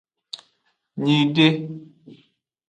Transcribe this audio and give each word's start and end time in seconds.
Nyide. 1.03 1.47